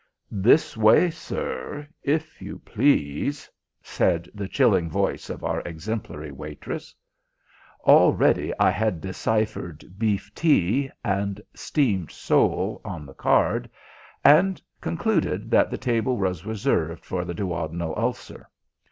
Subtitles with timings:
[0.31, 3.47] "This way, sir, if you please,"
[3.83, 6.95] said the chilling voice of our exemplary waitress.
[7.81, 13.69] Already I had deciphered "beef tea" and "steamed sole" on the card,
[14.25, 18.49] and concluded that the table was reserved for the duodenal ulcer.